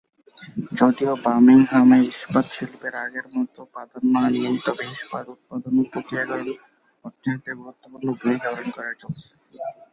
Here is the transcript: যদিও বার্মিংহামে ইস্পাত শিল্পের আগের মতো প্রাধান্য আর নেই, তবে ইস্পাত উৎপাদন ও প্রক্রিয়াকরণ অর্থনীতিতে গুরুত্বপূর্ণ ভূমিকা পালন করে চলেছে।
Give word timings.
যদিও 0.79 1.13
বার্মিংহামে 1.23 1.99
ইস্পাত 2.09 2.45
শিল্পের 2.55 2.93
আগের 3.03 3.25
মতো 3.35 3.59
প্রাধান্য 3.73 4.13
আর 4.19 4.31
নেই, 4.37 4.57
তবে 4.65 4.83
ইস্পাত 4.93 5.25
উৎপাদন 5.35 5.73
ও 5.79 5.93
প্রক্রিয়াকরণ 5.93 6.47
অর্থনীতিতে 7.05 7.51
গুরুত্বপূর্ণ 7.59 8.07
ভূমিকা 8.19 8.47
পালন 8.47 8.67
করে 8.75 8.91
চলেছে। 9.01 9.29